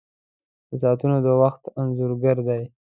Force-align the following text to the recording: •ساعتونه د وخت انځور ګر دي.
•ساعتونه 0.81 1.17
د 1.25 1.27
وخت 1.41 1.63
انځور 1.81 2.11
ګر 2.23 2.37
دي. 2.47 2.63